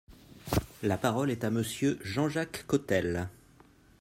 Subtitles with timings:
[0.81, 3.29] La parole est à Monsieur Jean-Jacques Cottel.